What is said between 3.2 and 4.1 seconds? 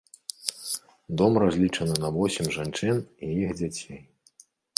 і іх дзяцей.